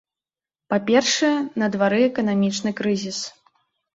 [0.73, 3.19] Па-першае, на двары эканамічны крызіс.